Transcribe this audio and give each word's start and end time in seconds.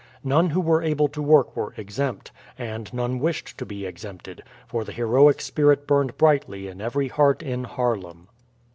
None 0.23 0.49
who 0.49 0.61
were 0.61 0.81
able 0.81 1.07
to 1.09 1.21
work 1.21 1.55
were 1.55 1.75
exempt, 1.77 2.31
and 2.57 2.91
none 2.91 3.19
wished 3.19 3.55
to 3.59 3.67
be 3.67 3.85
exempted, 3.85 4.41
for 4.65 4.83
the 4.83 4.91
heroic 4.93 5.39
spirit 5.41 5.85
burned 5.85 6.17
brightly 6.17 6.67
in 6.67 6.81
every 6.81 7.09
heart 7.09 7.43
in 7.43 7.65
Haarlem. 7.65 8.27